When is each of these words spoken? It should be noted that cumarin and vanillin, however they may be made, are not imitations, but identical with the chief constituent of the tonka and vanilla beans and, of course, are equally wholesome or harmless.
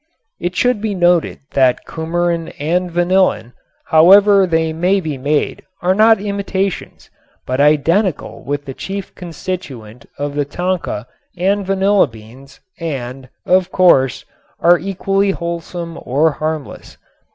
It 0.39 0.55
should 0.55 0.81
be 0.81 0.95
noted 0.95 1.41
that 1.51 1.85
cumarin 1.85 2.47
and 2.57 2.89
vanillin, 2.91 3.53
however 3.85 4.47
they 4.47 4.73
may 4.73 4.99
be 4.99 5.15
made, 5.15 5.61
are 5.83 5.93
not 5.93 6.19
imitations, 6.19 7.11
but 7.45 7.61
identical 7.61 8.41
with 8.43 8.65
the 8.65 8.73
chief 8.73 9.13
constituent 9.13 10.07
of 10.17 10.33
the 10.33 10.43
tonka 10.43 11.05
and 11.37 11.63
vanilla 11.67 12.07
beans 12.07 12.59
and, 12.79 13.29
of 13.45 13.71
course, 13.71 14.25
are 14.59 14.79
equally 14.79 15.29
wholesome 15.37 15.99
or 16.01 16.31
harmless. 16.31 16.97